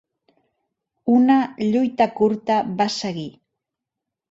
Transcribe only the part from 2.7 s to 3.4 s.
va seguir".